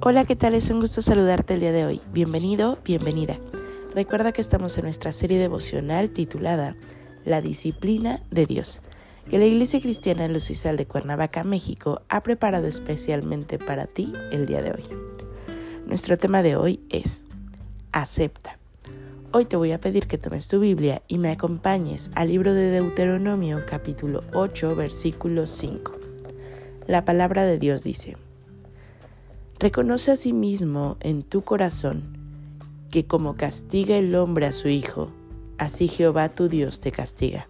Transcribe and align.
Hola, 0.00 0.24
¿qué 0.24 0.36
tal? 0.36 0.54
Es 0.54 0.70
un 0.70 0.78
gusto 0.78 1.02
saludarte 1.02 1.54
el 1.54 1.60
día 1.60 1.72
de 1.72 1.84
hoy. 1.84 2.00
Bienvenido, 2.12 2.78
bienvenida. 2.84 3.36
Recuerda 3.96 4.30
que 4.30 4.40
estamos 4.40 4.78
en 4.78 4.84
nuestra 4.84 5.10
serie 5.10 5.40
devocional 5.40 6.10
titulada 6.10 6.76
La 7.24 7.40
disciplina 7.40 8.22
de 8.30 8.46
Dios, 8.46 8.80
que 9.28 9.40
la 9.40 9.46
Iglesia 9.46 9.80
Cristiana 9.80 10.24
en 10.24 10.32
Lucisal 10.32 10.76
de 10.76 10.86
Cuernavaca, 10.86 11.42
México, 11.42 12.02
ha 12.08 12.22
preparado 12.22 12.68
especialmente 12.68 13.58
para 13.58 13.86
ti 13.86 14.12
el 14.30 14.46
día 14.46 14.62
de 14.62 14.70
hoy. 14.70 14.84
Nuestro 15.84 16.16
tema 16.16 16.42
de 16.42 16.54
hoy 16.54 16.80
es 16.90 17.24
Acepta. 17.90 18.56
Hoy 19.32 19.46
te 19.46 19.56
voy 19.56 19.72
a 19.72 19.80
pedir 19.80 20.06
que 20.06 20.16
tomes 20.16 20.46
tu 20.46 20.60
Biblia 20.60 21.02
y 21.08 21.18
me 21.18 21.32
acompañes 21.32 22.12
al 22.14 22.28
libro 22.28 22.54
de 22.54 22.70
Deuteronomio 22.70 23.64
capítulo 23.66 24.20
8 24.32 24.76
versículo 24.76 25.48
5. 25.48 25.92
La 26.86 27.04
palabra 27.04 27.44
de 27.44 27.58
Dios 27.58 27.82
dice, 27.82 28.16
Reconoce 29.60 30.12
a 30.12 30.16
sí 30.16 30.32
mismo 30.32 30.98
en 31.00 31.24
tu 31.24 31.42
corazón 31.42 32.16
que 32.92 33.06
como 33.06 33.34
castiga 33.36 33.96
el 33.96 34.14
hombre 34.14 34.46
a 34.46 34.52
su 34.52 34.68
hijo, 34.68 35.10
así 35.58 35.88
Jehová 35.88 36.28
tu 36.28 36.48
Dios 36.48 36.78
te 36.78 36.92
castiga. 36.92 37.48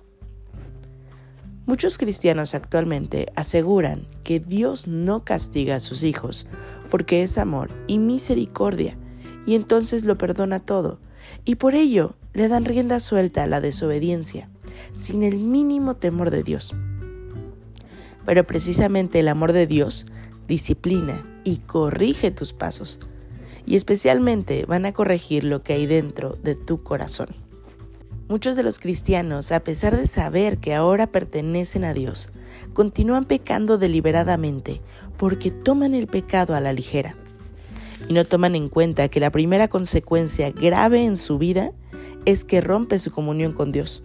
Muchos 1.67 1.99
cristianos 1.99 2.55
actualmente 2.55 3.31
aseguran 3.37 4.09
que 4.25 4.41
Dios 4.41 4.89
no 4.89 5.23
castiga 5.23 5.77
a 5.77 5.81
sus 5.81 6.03
hijos 6.03 6.47
porque 6.91 7.23
es 7.23 7.37
amor 7.37 7.69
y 7.87 7.99
misericordia 7.99 8.97
y 9.45 9.55
entonces 9.55 10.05
lo 10.05 10.17
perdona 10.17 10.61
todo 10.61 11.01
y 11.45 11.57
por 11.57 11.75
ello 11.75 12.15
le 12.33 12.49
dan 12.49 12.65
rienda 12.65 13.01
suelta 13.01 13.43
a 13.43 13.47
la 13.47 13.61
desobediencia 13.61 14.49
sin 14.95 15.23
el 15.23 15.37
mínimo 15.37 15.97
temor 15.97 16.31
de 16.31 16.43
Dios. 16.43 16.75
Pero 18.25 18.47
precisamente 18.47 19.21
el 19.21 19.29
amor 19.29 19.53
de 19.53 19.67
Dios 19.67 20.07
disciplina 20.49 21.25
y 21.45 21.59
corrige 21.59 22.31
tus 22.31 22.53
pasos. 22.53 22.99
Y 23.67 23.77
especialmente 23.77 24.65
van 24.65 24.87
a 24.87 24.93
corregir 24.93 25.45
lo 25.45 25.63
que 25.63 25.75
hay 25.75 25.87
dentro 25.87 26.37
de 26.43 26.55
tu 26.55 26.83
corazón. 26.83 27.29
Muchos 28.29 28.57
de 28.57 28.63
los 28.63 28.79
cristianos, 28.79 29.53
a 29.53 29.61
pesar 29.61 29.97
de 29.97 30.07
saber 30.07 30.59
que 30.59 30.75
ahora 30.75 31.07
pertenecen 31.07 31.85
a 31.85 31.95
Dios, 31.95 32.31
continúan 32.73 33.25
pecando 33.25 33.79
deliberadamente 33.79 34.81
porque 35.17 35.51
toman 35.51 35.95
el 35.95 36.07
pecado 36.07 36.55
a 36.55 36.61
la 36.61 36.73
ligera 36.73 37.17
y 38.09 38.13
no 38.13 38.25
toman 38.25 38.55
en 38.55 38.69
cuenta 38.69 39.09
que 39.09 39.21
la 39.21 39.31
primera 39.31 39.69
consecuencia 39.69 40.51
grave 40.51 41.05
en 41.05 41.17
su 41.17 41.39
vida 41.39 41.73
es 42.25 42.45
que 42.45 42.61
rompe 42.61 42.99
su 42.99 43.11
comunión 43.11 43.53
con 43.53 43.73
Dios. 43.73 44.03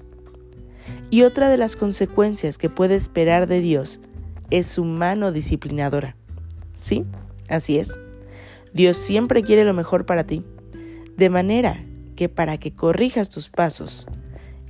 Y 1.10 1.24
otra 1.24 1.50
de 1.50 1.58
las 1.58 1.76
consecuencias 1.76 2.58
que 2.58 2.70
puede 2.70 2.96
esperar 2.96 3.48
de 3.48 3.62
Dios 3.62 4.00
es 4.50 4.68
su 4.68 4.86
mano 4.86 5.32
disciplinadora. 5.32 6.16
Sí, 6.84 7.06
así 7.48 7.80
es. 7.80 7.98
Dios 8.74 8.98
siempre 8.98 9.42
quiere 9.42 9.64
lo 9.64 9.74
mejor 9.74 10.06
para 10.06 10.26
ti, 10.26 10.44
de 11.16 11.30
manera 11.30 11.82
que 12.18 12.28
para 12.28 12.58
que 12.58 12.76
corrijas 12.76 13.30
tus 13.30 13.50
pasos, 13.50 14.06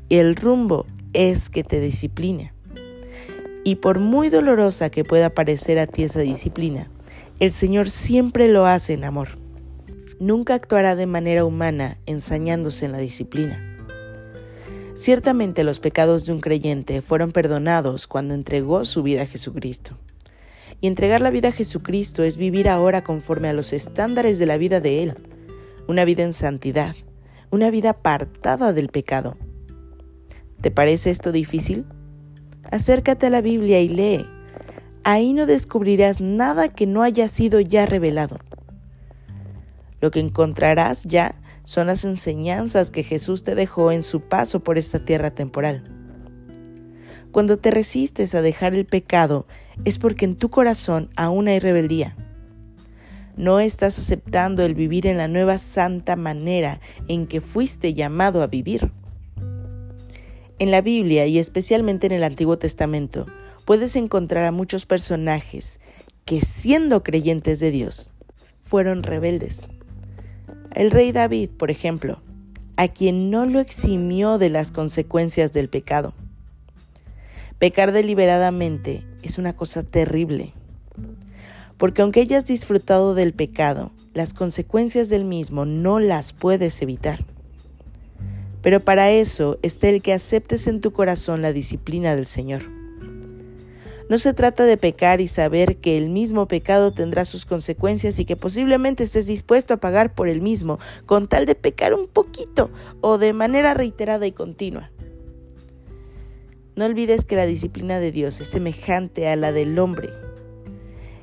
el 0.09 0.35
rumbo 0.35 0.85
es 1.13 1.50
que 1.50 1.63
te 1.63 1.79
discipline. 1.79 2.52
Y 3.63 3.78
por 3.78 4.00
muy 4.00 4.29
dolorosa 4.29 4.91
que 4.91 5.03
pueda 5.03 5.31
parecer 5.31 5.79
a 5.79 5.88
ti 5.88 6.03
esa 6.03 6.19
disciplina, 6.19 6.91
el 7.40 7.52
Señor 7.52 7.90
siempre 7.90 8.47
lo 8.47 8.68
hace 8.68 8.94
en 8.94 9.06
amor. 9.06 9.40
Nunca 10.19 10.53
actuará 10.53 10.96
de 10.96 11.07
manera 11.07 11.46
humana 11.46 11.97
ensañándose 12.06 12.85
en 12.85 12.91
la 12.91 13.00
disciplina. 13.00 13.59
Ciertamente 14.94 15.63
los 15.63 15.79
pecados 15.79 16.28
de 16.28 16.34
un 16.34 16.41
creyente 16.41 17.02
fueron 17.02 17.31
perdonados 17.31 18.06
cuando 18.06 18.35
entregó 18.35 18.85
su 18.85 19.02
vida 19.02 19.23
a 19.23 19.25
Jesucristo. 19.25 19.97
Y 20.83 20.88
entregar 20.88 21.21
la 21.21 21.31
vida 21.31 21.47
a 21.47 21.51
Jesucristo 21.53 22.23
es 22.23 22.35
vivir 22.35 22.67
ahora 22.67 23.05
conforme 23.05 23.47
a 23.47 23.53
los 23.53 23.71
estándares 23.71 24.38
de 24.38 24.45
la 24.45 24.57
vida 24.57 24.81
de 24.81 25.01
Él, 25.01 25.16
una 25.88 26.03
vida 26.03 26.23
en 26.23 26.33
santidad, 26.33 26.94
una 27.51 27.71
vida 27.71 27.91
apartada 27.91 28.73
del 28.73 28.89
pecado. 28.89 29.38
¿Te 30.59 30.72
parece 30.72 31.09
esto 31.09 31.31
difícil? 31.31 31.85
Acércate 32.69 33.27
a 33.27 33.29
la 33.29 33.39
Biblia 33.39 33.79
y 33.79 33.88
lee. 33.88 34.25
Ahí 35.05 35.31
no 35.31 35.45
descubrirás 35.45 36.19
nada 36.19 36.67
que 36.67 36.85
no 36.85 37.01
haya 37.01 37.29
sido 37.29 37.61
ya 37.61 37.85
revelado. 37.85 38.39
Lo 40.01 40.11
que 40.11 40.19
encontrarás 40.19 41.03
ya 41.03 41.39
son 41.63 41.88
las 41.88 42.03
enseñanzas 42.03 42.91
que 42.91 43.03
Jesús 43.03 43.43
te 43.43 43.55
dejó 43.55 43.93
en 43.93 44.03
su 44.03 44.19
paso 44.19 44.66
por 44.66 44.77
esta 44.77 45.05
tierra 45.05 45.31
temporal. 45.31 46.03
Cuando 47.33 47.57
te 47.57 47.71
resistes 47.71 48.35
a 48.35 48.44
dejar 48.44 48.75
el 48.75 48.85
pecado 48.85 49.47
es 49.85 49.97
porque 49.97 50.23
en 50.23 50.35
tu 50.35 50.49
corazón 50.49 51.09
aún 51.16 51.47
hay 51.47 51.57
rebeldía. 51.57 52.16
No 53.35 53.59
estás 53.59 53.97
aceptando 53.97 54.63
el 54.63 54.75
vivir 54.75 55.07
en 55.07 55.17
la 55.17 55.27
nueva 55.27 55.57
santa 55.57 56.16
manera 56.16 56.79
en 57.07 57.25
que 57.25 57.41
fuiste 57.41 57.95
llamado 57.95 58.43
a 58.43 58.47
vivir. 58.47 58.91
En 60.59 60.69
la 60.69 60.81
Biblia 60.81 61.25
y 61.25 61.39
especialmente 61.39 62.05
en 62.05 62.13
el 62.13 62.23
Antiguo 62.23 62.59
Testamento 62.59 63.25
puedes 63.66 63.95
encontrar 63.95 64.45
a 64.45 64.51
muchos 64.51 64.85
personajes 64.85 65.79
que 66.25 66.39
siendo 66.39 67.01
creyentes 67.01 67.59
de 67.59 67.72
Dios 67.72 68.11
fueron 68.61 69.01
rebeldes. 69.01 69.66
El 70.75 70.91
rey 70.91 71.11
David, 71.11 71.49
por 71.57 71.72
ejemplo, 71.72 72.22
a 72.77 72.89
quien 72.89 73.31
no 73.31 73.47
lo 73.47 73.59
eximió 73.59 74.38
de 74.38 74.51
las 74.51 74.72
consecuencias 74.72 75.51
del 75.51 75.67
pecado. 75.67 76.13
Pecar 77.63 77.94
deliberadamente 77.94 79.06
es 79.22 79.38
una 79.38 79.56
cosa 79.56 79.84
terrible, 79.84 80.51
porque 81.78 82.01
aunque 82.01 82.19
hayas 82.19 82.44
disfrutado 82.44 83.16
del 83.16 83.31
pecado, 83.31 83.94
las 84.13 84.34
consecuencias 84.34 85.07
del 85.07 85.24
mismo 85.24 85.63
no 85.63 86.02
las 86.02 86.34
puedes 86.34 86.81
evitar. 86.81 87.23
Pero 88.62 88.81
para 88.81 89.12
eso 89.12 89.59
está 89.62 89.88
el 89.88 90.02
que 90.02 90.12
aceptes 90.12 90.68
en 90.68 90.81
tu 90.81 90.91
corazón 90.91 91.41
la 91.41 91.53
disciplina 91.53 92.18
del 92.18 92.25
Señor. 92.25 92.63
No 94.09 94.18
se 94.18 94.34
trata 94.34 94.66
de 94.66 94.75
pecar 94.75 95.22
y 95.22 95.29
saber 95.29 95.78
que 95.78 95.97
el 95.97 96.09
mismo 96.09 96.50
pecado 96.50 96.91
tendrá 96.91 97.23
sus 97.23 97.46
consecuencias 97.46 98.19
y 98.19 98.25
que 98.25 98.35
posiblemente 98.35 99.03
estés 99.06 99.25
dispuesto 99.25 99.73
a 99.73 99.78
pagar 99.78 100.13
por 100.13 100.28
el 100.28 100.41
mismo, 100.41 100.79
con 101.06 101.29
tal 101.29 101.46
de 101.46 101.56
pecar 101.56 101.94
un 101.94 102.09
poquito 102.09 102.72
o 103.00 103.18
de 103.18 103.31
manera 103.31 103.73
reiterada 103.73 104.28
y 104.28 104.34
continua. 104.34 104.91
No 106.75 106.85
olvides 106.85 107.23
que 107.23 107.35
la 107.35 107.45
disciplina 107.45 108.00
de 108.00 108.11
Dios 108.11 108.41
es 108.41 108.47
semejante 108.47 109.28
a 109.28 109.35
la 109.35 109.51
del 109.51 109.78
hombre. 109.78 110.09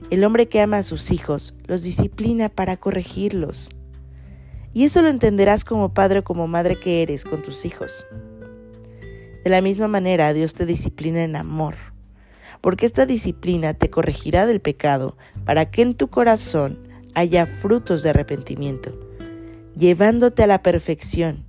El 0.08 0.22
hombre 0.22 0.48
que 0.48 0.60
ama 0.60 0.78
a 0.78 0.82
sus 0.84 1.10
hijos 1.10 1.54
los 1.66 1.82
disciplina 1.82 2.48
para 2.48 2.76
corregirlos. 2.76 3.70
Y 4.74 4.84
eso 4.84 5.02
lo 5.02 5.08
entenderás 5.08 5.64
como 5.64 5.92
padre 5.92 6.20
o 6.20 6.24
como 6.24 6.46
madre 6.46 6.78
que 6.78 7.02
eres 7.02 7.24
con 7.24 7.42
tus 7.42 7.64
hijos. 7.64 8.06
De 9.42 9.50
la 9.50 9.60
misma 9.60 9.88
manera, 9.88 10.32
Dios 10.32 10.54
te 10.54 10.66
disciplina 10.66 11.24
en 11.24 11.34
amor, 11.34 11.74
porque 12.60 12.86
esta 12.86 13.04
disciplina 13.04 13.74
te 13.74 13.90
corregirá 13.90 14.46
del 14.46 14.60
pecado 14.60 15.16
para 15.44 15.68
que 15.68 15.82
en 15.82 15.94
tu 15.94 16.08
corazón 16.08 16.78
haya 17.14 17.46
frutos 17.46 18.04
de 18.04 18.10
arrepentimiento, 18.10 18.96
llevándote 19.74 20.44
a 20.44 20.46
la 20.46 20.62
perfección 20.62 21.44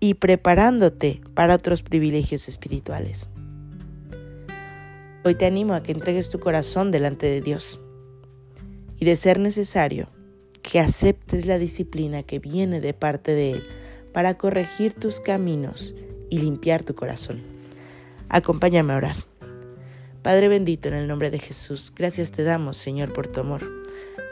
y 0.00 0.14
preparándote 0.14 1.20
para 1.34 1.54
otros 1.54 1.82
privilegios 1.82 2.48
espirituales. 2.48 3.28
Hoy 5.26 5.34
te 5.34 5.44
animo 5.44 5.74
a 5.74 5.82
que 5.82 5.90
entregues 5.90 6.30
tu 6.30 6.38
corazón 6.38 6.92
delante 6.92 7.26
de 7.26 7.40
Dios 7.40 7.80
y 8.96 9.04
de 9.06 9.16
ser 9.16 9.40
necesario 9.40 10.06
que 10.62 10.78
aceptes 10.78 11.46
la 11.46 11.58
disciplina 11.58 12.22
que 12.22 12.38
viene 12.38 12.80
de 12.80 12.94
parte 12.94 13.34
de 13.34 13.54
Él 13.54 13.64
para 14.12 14.38
corregir 14.38 14.94
tus 14.94 15.18
caminos 15.18 15.96
y 16.30 16.38
limpiar 16.38 16.84
tu 16.84 16.94
corazón. 16.94 17.42
Acompáñame 18.28 18.92
a 18.92 18.98
orar. 18.98 19.16
Padre 20.22 20.46
bendito, 20.46 20.86
en 20.86 20.94
el 20.94 21.08
nombre 21.08 21.30
de 21.30 21.40
Jesús, 21.40 21.92
gracias 21.96 22.30
te 22.30 22.44
damos, 22.44 22.76
Señor, 22.76 23.12
por 23.12 23.26
tu 23.26 23.40
amor. 23.40 23.68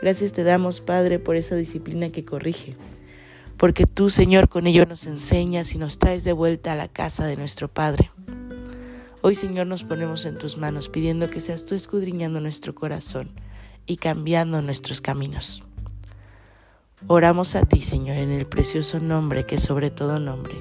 Gracias 0.00 0.32
te 0.32 0.44
damos, 0.44 0.81
Padre, 0.81 1.19
por 1.19 1.35
esa 1.35 1.56
disciplina 1.56 2.12
que 2.12 2.25
corrige. 2.25 2.76
Porque 3.56 3.85
tú, 3.85 4.11
Señor, 4.11 4.49
con 4.49 4.69
ello 4.69 4.87
nos 4.87 5.08
enseñas 5.08 5.75
y 5.75 5.79
nos 5.79 5.99
traes 5.99 6.23
de 6.23 6.32
vuelta 6.32 6.70
a 6.70 6.76
la 6.76 6.87
casa 6.87 7.26
de 7.26 7.37
nuestro 7.37 7.67
Padre. 7.67 8.12
Hoy, 9.26 9.35
Señor, 9.35 9.67
nos 9.67 9.85
ponemos 9.85 10.26
en 10.26 10.37
tus 10.37 10.59
manos 10.59 10.91
pidiendo 10.91 11.31
que 11.31 11.41
seas 11.41 11.65
tú 11.65 11.75
escudriñando 11.75 12.41
nuestro 12.41 12.75
corazón 12.75 13.31
y 13.87 13.97
cambiando 13.97 14.61
nuestros 14.61 15.00
caminos. 15.00 15.62
Oramos 17.06 17.55
a 17.55 17.62
ti, 17.62 17.81
Señor, 17.81 18.19
en 18.19 18.31
el 18.32 18.44
precioso 18.44 19.00
nombre 19.00 19.47
que 19.47 19.56
sobre 19.56 19.91
todo 19.91 20.21
nombre, 20.21 20.55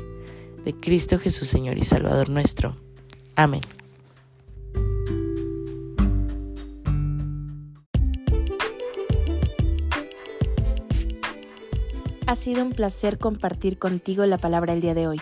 de 0.63 0.73
Cristo 0.79 1.19
Jesús, 1.19 1.49
Señor 1.49 1.77
y 1.77 1.83
Salvador 1.83 2.29
nuestro. 2.29 2.77
Amén. 3.35 3.59
Ha 12.27 12.35
sido 12.37 12.63
un 12.63 12.71
placer 12.71 13.17
compartir 13.17 13.77
contigo 13.77 14.25
la 14.25 14.37
palabra 14.37 14.71
el 14.71 14.79
día 14.79 14.93
de 14.93 15.09
hoy. 15.09 15.21